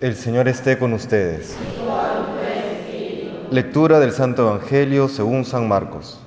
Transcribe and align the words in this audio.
El 0.00 0.16
Señor 0.16 0.48
esté 0.48 0.78
con 0.78 0.94
ustedes. 0.94 1.54
Lectura 3.50 4.00
del 4.00 4.12
Santo 4.12 4.48
Evangelio 4.48 5.08
según 5.08 5.44
San 5.44 5.68
Marcos. 5.68 6.18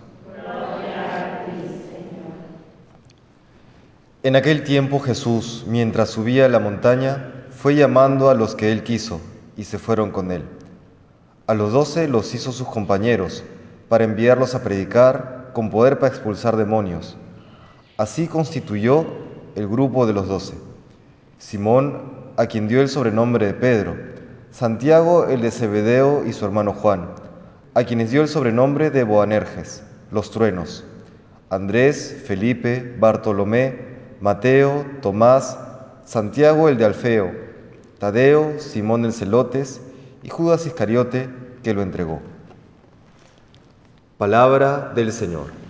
En 4.22 4.36
aquel 4.36 4.64
tiempo 4.64 5.00
Jesús, 5.00 5.66
mientras 5.68 6.12
subía 6.12 6.46
a 6.46 6.50
la 6.50 6.60
montaña, 6.60 7.48
fue 7.50 7.74
llamando 7.74 8.30
a 8.30 8.36
los 8.36 8.54
que 8.54 8.72
él 8.72 8.84
quiso, 8.84 9.20
y 9.58 9.64
se 9.64 9.80
fueron 9.80 10.12
con 10.12 10.32
él. 10.32 10.44
A 11.48 11.56
los 11.56 11.74
doce 11.74 12.08
los 12.08 12.36
hizo 12.36 12.52
sus 12.52 12.68
compañeros, 12.68 13.44
para 13.90 14.04
enviarlos 14.04 14.54
a 14.54 14.62
predicar 14.62 15.50
con 15.54 15.72
poder 15.72 15.98
para 15.98 16.14
expulsar 16.14 16.58
demonios. 16.58 17.18
Así 17.98 18.28
constituyó 18.28 19.08
el 19.56 19.68
grupo 19.68 20.06
de 20.06 20.14
los 20.14 20.28
doce. 20.28 20.54
Simón, 21.40 22.23
a 22.38 22.48
quien 22.48 22.68
dio 22.68 22.82
el 22.82 22.90
sobrenombre 22.90 23.46
de 23.46 23.54
Pedro, 23.54 23.96
Santiago 24.52 25.26
el 25.28 25.42
de 25.42 25.52
Zebedeo 25.52 26.26
y 26.26 26.34
su 26.34 26.46
hermano 26.46 26.74
Juan, 26.74 27.10
a 27.74 27.84
quienes 27.84 28.12
dio 28.12 28.22
el 28.22 28.28
sobrenombre 28.28 28.92
de 28.92 29.04
Boanerges, 29.04 29.84
los 30.12 30.32
truenos, 30.32 30.84
Andrés, 31.50 32.24
Felipe, 32.26 32.96
Bartolomé, 33.00 33.94
Mateo, 34.22 34.86
Tomás, 35.02 35.58
Santiago 36.06 36.70
el 36.70 36.78
de 36.78 36.86
Alfeo, 36.86 37.32
Tadeo, 38.00 38.60
Simón 38.60 39.06
el 39.06 39.14
Celotes 39.14 39.82
y 40.24 40.30
Judas 40.30 40.66
Iscariote 40.66 41.30
que 41.64 41.74
lo 41.74 41.82
entregó. 41.82 42.22
Palabra 44.18 44.92
del 44.96 45.12
Señor. 45.12 45.63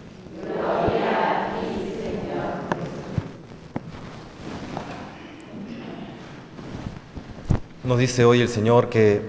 Nos 7.83 7.99
dice 7.99 8.23
hoy 8.23 8.39
el 8.39 8.47
Señor 8.47 8.87
que 8.87 9.21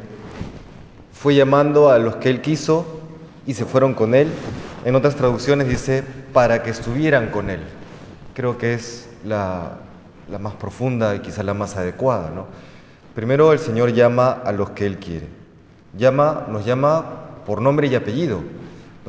fue 1.13 1.35
llamando 1.35 1.91
a 1.91 1.99
los 1.99 2.15
que 2.17 2.31
Él 2.31 2.41
quiso 2.41 2.87
y 3.49 3.55
se 3.55 3.65
fueron 3.65 3.95
con 3.95 4.15
Él. 4.15 4.29
En 4.85 4.95
otras 4.95 5.17
traducciones 5.17 5.69
dice 5.69 6.05
para 6.33 6.63
que 6.63 6.71
estuvieran 6.71 7.31
con 7.33 7.51
Él. 7.51 7.59
Creo 8.33 8.57
que 8.57 8.75
es 8.75 9.09
la, 9.25 9.79
más 10.39 10.55
profunda 10.55 11.17
y 11.17 11.19
quizás 11.19 11.45
la 11.45 11.53
más 11.53 11.75
adecuada. 11.77 12.31
Primero 13.17 13.53
el 13.53 13.59
Señor 13.59 13.93
llama 13.93 14.31
a 14.31 14.53
los 14.53 14.71
que 14.71 14.87
Él 14.87 14.99
quiere. 14.99 15.27
Llama, 15.99 16.47
nos 16.49 16.65
llama 16.65 17.41
por 17.45 17.61
nombre 17.61 17.89
y 17.89 17.97
apellido. 17.97 18.39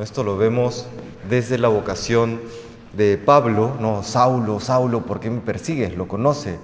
Esto 0.01 0.23
lo 0.23 0.37
vemos 0.37 0.87
desde 1.29 1.59
la 1.59 1.67
vocación 1.67 2.41
de 2.97 3.19
Pablo, 3.19 3.75
no, 3.79 4.01
Saulo, 4.01 4.59
Saulo, 4.59 5.01
¿por 5.01 5.19
qué 5.19 5.29
me 5.29 5.41
persigues? 5.41 5.95
Lo 5.95 6.07
conoce 6.07 6.57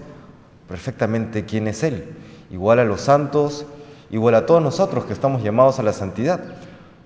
perfectamente 0.67 1.45
quién 1.45 1.67
es 1.67 1.84
Él. 1.84 2.16
Igual 2.52 2.80
a 2.80 2.85
los 2.85 3.02
santos, 3.02 3.66
igual 4.09 4.35
a 4.35 4.45
todos 4.45 4.61
nosotros 4.61 5.05
que 5.05 5.13
estamos 5.13 5.41
llamados 5.41 5.80
a 5.80 5.83
la 5.83 5.94
santidad. 5.94 6.39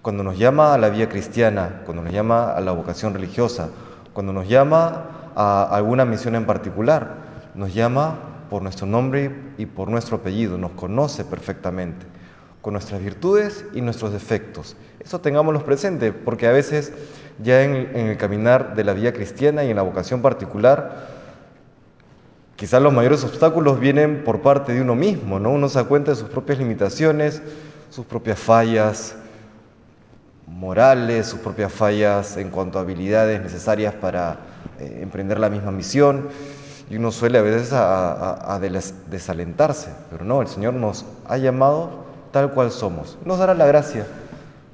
Cuando 0.01 0.23
nos 0.23 0.37
llama 0.37 0.73
a 0.73 0.77
la 0.77 0.89
vía 0.89 1.07
cristiana, 1.09 1.81
cuando 1.85 2.03
nos 2.03 2.13
llama 2.13 2.51
a 2.51 2.61
la 2.61 2.71
vocación 2.71 3.13
religiosa, 3.13 3.69
cuando 4.13 4.33
nos 4.33 4.47
llama 4.47 5.31
a 5.35 5.63
alguna 5.63 6.05
misión 6.05 6.35
en 6.35 6.45
particular. 6.45 7.25
Nos 7.53 7.73
llama 7.73 8.15
por 8.49 8.61
nuestro 8.61 8.87
nombre 8.87 9.35
y 9.57 9.65
por 9.65 9.89
nuestro 9.89 10.17
apellido, 10.17 10.57
nos 10.57 10.71
conoce 10.71 11.25
perfectamente, 11.25 12.05
con 12.61 12.73
nuestras 12.73 13.01
virtudes 13.01 13.65
y 13.73 13.81
nuestros 13.81 14.11
defectos. 14.11 14.75
Eso 14.99 15.19
tengámoslo 15.19 15.63
presente, 15.63 16.11
porque 16.13 16.47
a 16.47 16.51
veces 16.51 16.93
ya 17.43 17.63
en, 17.63 17.95
el 17.95 18.17
caminar 18.17 18.75
de 18.75 18.83
la 18.83 18.93
vía 18.93 19.13
cristiana 19.13 19.63
y 19.63 19.69
en 19.69 19.75
la 19.75 19.81
vocación 19.81 20.21
particular, 20.21 21.24
quizás 22.55 22.81
los 22.81 22.93
mayores 22.93 23.23
obstáculos 23.23 23.79
vienen 23.79 24.23
por 24.23 24.41
parte 24.41 24.73
de 24.73 24.81
uno 24.81 24.95
mismo, 24.95 25.39
¿no? 25.39 25.51
Uno 25.51 25.69
se 25.69 25.79
da 25.79 25.85
cuenta 25.85 26.11
de 26.11 26.17
sus 26.17 26.29
propias 26.29 26.57
limitaciones, 26.57 27.41
sus 27.89 28.05
propias 28.05 28.39
fallas 28.39 29.15
morales, 30.47 31.27
sus 31.27 31.39
propias 31.39 31.71
fallas 31.71 32.37
en 32.37 32.49
cuanto 32.49 32.77
a 32.77 32.81
habilidades 32.81 33.41
necesarias 33.41 33.93
para 33.93 34.39
eh, 34.79 34.99
emprender 35.01 35.39
la 35.39 35.49
misma 35.49 35.71
misión 35.71 36.29
y 36.89 36.97
uno 36.97 37.11
suele 37.11 37.39
a 37.39 37.41
veces 37.41 37.71
a, 37.73 38.59
desalentarse, 39.09 39.89
pero 40.11 40.23
no, 40.23 40.41
el 40.41 40.47
Señor 40.47 40.75
nos 40.75 41.05
ha 41.27 41.37
llamado 41.37 42.05
tal 42.31 42.51
cual 42.51 42.71
somos. 42.71 43.17
Nos 43.25 43.39
dará 43.39 43.53
la 43.53 43.65
gracia 43.65 44.05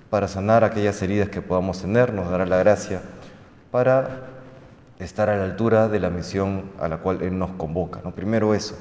para 0.09 0.27
sanar 0.27 0.63
aquellas 0.63 1.01
heridas 1.01 1.29
que 1.29 1.41
podamos 1.41 1.81
tener, 1.81 2.13
nos 2.13 2.29
dará 2.29 2.45
la 2.45 2.57
gracia 2.57 3.01
para 3.71 4.27
estar 5.03 5.29
a 5.29 5.37
la 5.37 5.43
altura 5.43 5.87
de 5.87 5.99
la 5.99 6.09
misión 6.09 6.71
a 6.79 6.87
la 6.87 6.97
cual 6.97 7.21
Él 7.21 7.37
nos 7.37 7.51
convoca. 7.51 8.01
¿no? 8.03 8.11
Primero 8.13 8.53
eso. 8.53 8.77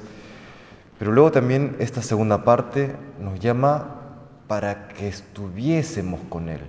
Pero 0.97 1.11
luego 1.11 1.31
también 1.31 1.75
esta 1.79 2.01
segunda 2.01 2.43
parte 2.43 2.95
nos 3.19 3.39
llama 3.39 3.97
para 4.47 4.87
que 4.87 5.07
estuviésemos 5.07 6.19
con 6.29 6.49
Él 6.49 6.61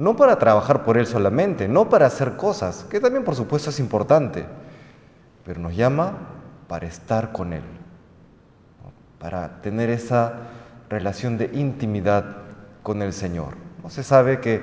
no 0.00 0.16
para 0.16 0.38
trabajar 0.38 0.82
por 0.82 0.96
Él 0.96 1.06
solamente, 1.06 1.68
no 1.68 1.90
para 1.90 2.06
hacer 2.06 2.36
cosas, 2.36 2.86
que 2.88 3.00
también 3.00 3.22
por 3.22 3.34
supuesto 3.34 3.68
es 3.68 3.78
importante, 3.78 4.46
pero 5.44 5.60
nos 5.60 5.76
llama 5.76 6.16
para 6.68 6.86
estar 6.86 7.32
con 7.32 7.52
Él, 7.52 7.62
para 9.18 9.60
tener 9.60 9.90
esa 9.90 10.32
relación 10.88 11.36
de 11.36 11.50
intimidad 11.52 12.38
con 12.82 13.02
el 13.02 13.12
Señor. 13.12 13.56
No 13.82 13.90
se 13.90 14.02
sabe 14.02 14.40
que 14.40 14.62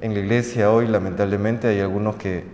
en 0.00 0.14
la 0.14 0.18
iglesia 0.18 0.72
hoy 0.72 0.88
lamentablemente 0.88 1.68
hay 1.68 1.78
algunos 1.78 2.16
que 2.16 2.44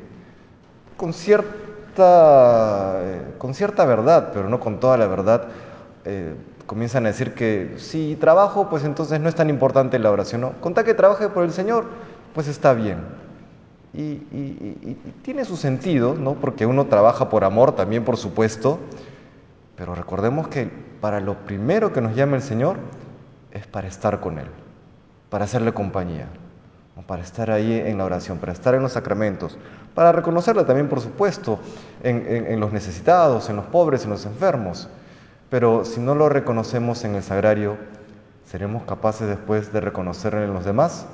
con 0.98 1.14
cierta, 1.14 2.98
eh, 3.02 3.34
con 3.38 3.54
cierta 3.54 3.86
verdad, 3.86 4.32
pero 4.34 4.50
no 4.50 4.60
con 4.60 4.80
toda 4.80 4.98
la 4.98 5.06
verdad, 5.06 5.44
eh, 6.04 6.34
comienzan 6.66 7.06
a 7.06 7.10
decir 7.10 7.34
que 7.34 7.76
si 7.78 8.16
trabajo, 8.16 8.68
pues 8.68 8.84
entonces 8.84 9.20
no 9.20 9.28
es 9.28 9.34
tan 9.36 9.48
importante 9.48 9.98
la 9.98 10.10
oración. 10.10 10.42
No, 10.42 10.52
contá 10.60 10.84
que 10.84 10.92
trabaje 10.92 11.28
por 11.28 11.44
el 11.44 11.52
Señor, 11.52 11.86
pues 12.34 12.48
está 12.48 12.74
bien. 12.74 12.98
Y, 13.94 14.16
tiene 15.22 15.44
su 15.44 15.56
sentido, 15.56 16.14
¿no? 16.14 16.34
Porque 16.34 16.66
uno 16.66 16.86
trabaja 16.86 17.30
por 17.30 17.44
amor 17.44 17.72
también, 17.72 18.04
por 18.04 18.16
supuesto, 18.16 18.78
pero 19.76 19.94
recordemos 19.94 20.48
que 20.48 20.68
para 21.00 21.20
lo 21.20 21.34
primero 21.44 21.92
que 21.92 22.00
nos 22.00 22.14
llama 22.14 22.36
el 22.36 22.42
Señor 22.42 22.76
es 23.52 23.66
para 23.66 23.86
estar 23.88 24.20
con 24.20 24.38
Él, 24.38 24.48
para 25.30 25.44
hacerle 25.44 25.72
compañía, 25.72 26.26
para 27.06 27.22
estar 27.22 27.50
ahí 27.50 27.72
en 27.72 27.98
la 27.98 28.04
oración, 28.04 28.38
para 28.38 28.52
estar 28.52 28.74
en 28.74 28.82
los 28.82 28.92
sacramentos, 28.92 29.56
para 29.94 30.12
reconocerle 30.12 30.64
también, 30.64 30.88
por 30.88 31.00
supuesto, 31.00 31.58
en, 32.02 32.58
los 32.60 32.72
necesitados, 32.72 33.48
en 33.50 33.56
los 33.56 33.66
pobres, 33.66 34.04
en 34.04 34.10
los 34.10 34.26
enfermos. 34.26 34.88
Pero 35.50 35.84
si 35.84 36.00
no 36.00 36.14
lo 36.14 36.28
reconocemos 36.28 37.04
en 37.04 37.14
el 37.14 37.22
sagrario, 37.22 37.76
¿seremos 38.44 38.84
capaces 38.84 39.28
después 39.28 39.72
de 39.72 39.80
reconocerlo 39.80 40.42
en 40.42 40.52
los 40.52 40.64
demás? 40.64 41.06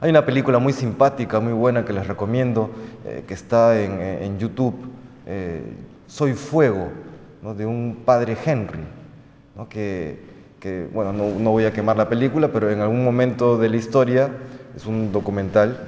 Hay 0.00 0.10
una 0.10 0.24
película 0.24 0.58
muy 0.58 0.72
simpática, 0.72 1.40
muy 1.40 1.52
buena 1.52 1.84
que 1.84 1.92
les 1.92 2.06
recomiendo, 2.06 2.70
eh, 3.04 3.24
que 3.26 3.34
está 3.34 3.80
en, 3.80 4.38
YouTube, 4.38 4.74
eh, 5.26 5.62
Soy 6.06 6.34
Fuego, 6.34 6.90
de 7.56 7.66
un 7.66 8.02
padre 8.04 8.36
Henry, 8.44 8.84
que, 9.68 10.33
bueno, 10.92 11.12
no, 11.12 11.50
voy 11.50 11.64
a 11.64 11.72
quemar 11.72 11.96
la 11.96 12.08
película, 12.08 12.48
pero 12.48 12.70
en 12.70 12.80
algún 12.80 13.04
momento 13.04 13.58
de 13.58 13.68
la 13.68 13.76
historia, 13.76 14.30
es 14.76 14.86
un 14.86 15.12
documental, 15.12 15.78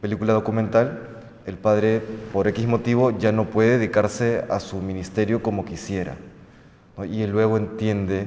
película 0.00 0.32
documental, 0.32 1.00
el 1.46 1.56
padre 1.56 2.02
por 2.32 2.48
X 2.48 2.66
motivo 2.66 3.16
ya 3.18 3.32
no 3.32 3.46
puede 3.46 3.78
dedicarse 3.78 4.44
a 4.50 4.60
su 4.60 4.80
ministerio 4.80 5.42
como 5.42 5.64
quisiera. 5.64 6.16
Y 7.10 7.22
él 7.22 7.30
luego 7.30 7.56
entiende, 7.56 8.26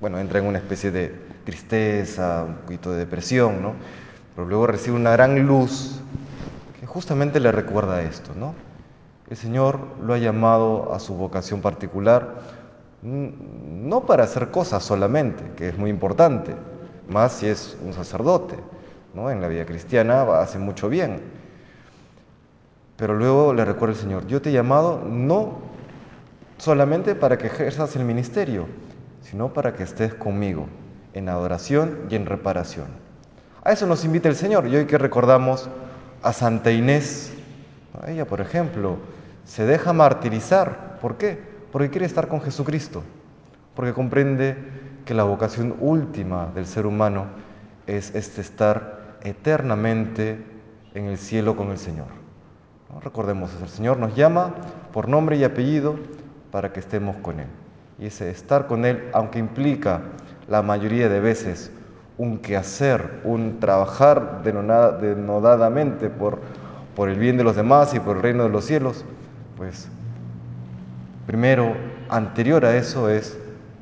bueno, 0.00 0.18
entra 0.18 0.38
en 0.38 0.46
una 0.46 0.58
especie 0.58 0.90
de 0.90 1.14
tristeza, 1.44 2.44
un 2.46 2.54
poquito 2.56 2.92
de 2.92 2.98
depresión, 2.98 3.62
¿no? 3.62 3.74
pero 4.34 4.46
luego 4.46 4.66
recibe 4.66 4.96
una 4.96 5.12
gran 5.12 5.46
luz 5.46 6.00
que 6.80 6.86
justamente 6.86 7.40
le 7.40 7.52
recuerda 7.52 8.02
esto, 8.02 8.32
¿no? 8.34 8.54
El 9.28 9.36
Señor 9.36 9.80
lo 10.04 10.14
ha 10.14 10.18
llamado 10.18 10.92
a 10.94 11.00
su 11.00 11.14
vocación 11.14 11.60
particular 11.60 12.61
no 13.02 14.06
para 14.06 14.24
hacer 14.24 14.50
cosas 14.50 14.82
solamente, 14.84 15.42
que 15.56 15.68
es 15.68 15.78
muy 15.78 15.90
importante, 15.90 16.54
más 17.08 17.32
si 17.32 17.48
es 17.48 17.76
un 17.84 17.92
sacerdote, 17.92 18.56
¿no? 19.14 19.30
En 19.30 19.40
la 19.40 19.48
vida 19.48 19.66
cristiana 19.66 20.22
hace 20.40 20.58
mucho 20.58 20.88
bien. 20.88 21.20
Pero 22.96 23.14
luego 23.14 23.52
le 23.52 23.64
recuerda 23.64 23.94
el 23.94 24.00
Señor, 24.00 24.26
yo 24.26 24.40
te 24.40 24.50
he 24.50 24.52
llamado 24.52 25.02
no 25.04 25.58
solamente 26.58 27.14
para 27.14 27.38
que 27.38 27.48
ejerzas 27.48 27.96
el 27.96 28.04
ministerio, 28.04 28.66
sino 29.20 29.52
para 29.52 29.74
que 29.74 29.82
estés 29.82 30.14
conmigo 30.14 30.66
en 31.12 31.28
adoración 31.28 32.06
y 32.08 32.14
en 32.14 32.26
reparación. 32.26 32.86
A 33.64 33.72
eso 33.72 33.86
nos 33.86 34.04
invita 34.04 34.28
el 34.28 34.36
Señor. 34.36 34.66
Y 34.66 34.76
hoy 34.76 34.86
que 34.86 34.98
recordamos 34.98 35.68
a 36.22 36.32
Santa 36.32 36.70
Inés, 36.70 37.32
ella, 38.06 38.26
por 38.26 38.40
ejemplo, 38.40 38.96
se 39.44 39.64
deja 39.66 39.92
martirizar. 39.92 40.98
¿Por 41.00 41.16
qué? 41.16 41.51
Porque 41.72 41.90
quiere 41.90 42.06
estar 42.06 42.28
con 42.28 42.42
Jesucristo, 42.42 43.02
porque 43.74 43.94
comprende 43.94 44.56
que 45.04 45.14
la 45.14 45.24
vocación 45.24 45.74
última 45.80 46.46
del 46.54 46.66
ser 46.66 46.86
humano 46.86 47.26
es 47.86 48.14
este 48.14 48.42
estar 48.42 49.18
eternamente 49.22 50.44
en 50.94 51.06
el 51.06 51.18
cielo 51.18 51.56
con 51.56 51.70
el 51.70 51.78
Señor. 51.78 52.06
Recordemos 53.02 53.50
el 53.62 53.68
Señor 53.68 53.96
nos 53.96 54.14
llama 54.14 54.54
por 54.92 55.08
nombre 55.08 55.36
y 55.36 55.44
apellido 55.44 55.96
para 56.50 56.72
que 56.72 56.80
estemos 56.80 57.16
con 57.16 57.40
Él. 57.40 57.46
y 57.98 58.06
ese 58.06 58.30
estar 58.30 58.66
con 58.66 58.84
Él, 58.84 59.08
aunque 59.14 59.38
implica 59.38 60.02
la 60.48 60.60
mayoría 60.60 61.08
de 61.08 61.20
veces 61.20 61.70
un 62.18 62.38
quehacer, 62.38 63.20
un 63.24 63.60
trabajar 63.60 64.42
denodadamente 64.42 66.10
por, 66.10 66.40
por 66.94 67.08
el 67.08 67.18
bien 67.18 67.38
de 67.38 67.44
los 67.44 67.56
demás 67.56 67.94
y 67.94 68.00
por 68.00 68.16
el 68.16 68.22
reino 68.22 68.42
de 68.44 68.50
los 68.50 68.66
cielos, 68.66 69.04
pues 69.56 69.88
primero, 71.26 71.76
anterior 72.08 72.64
a 72.64 72.76
eso 72.76 73.08
es 73.08 73.38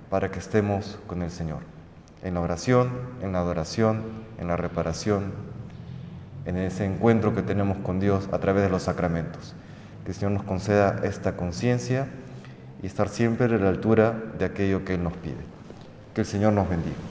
para 0.09 0.31
que 0.31 0.39
estemos 0.39 0.99
con 1.07 1.23
el 1.23 1.31
Señor, 1.31 1.61
en 2.23 2.35
la 2.35 2.41
oración, 2.41 2.91
en 3.23 3.33
la 3.33 3.41
adoración, 3.41 4.03
en 4.39 4.49
la 4.49 4.57
reparación, 4.57 5.33
en 6.47 6.57
ese 6.57 6.85
encuentro 6.85 7.35
que 7.35 7.43
tenemos 7.43 7.79
con 7.79 8.01
Dios 8.01 8.29
a 8.33 8.39
través 8.39 8.63
de 8.63 8.71
los 8.71 8.85
sacramentos. 8.85 9.55
Que 10.05 10.11
el 10.11 10.15
Señor 10.17 10.33
nos 10.33 10.43
conceda 10.45 11.01
esta 11.05 11.37
conciencia 11.37 12.09
y 12.83 12.87
estar 12.87 13.09
siempre 13.09 13.47
a 13.47 13.59
la 13.59 13.69
altura 13.69 14.15
de 14.39 14.45
aquello 14.45 14.85
que 14.85 14.95
Él 14.95 15.05
nos 15.05 15.13
pide. 15.15 15.37
Que 16.15 16.23
el 16.23 16.27
Señor 16.27 16.53
nos 16.53 16.69
bendiga. 16.69 17.10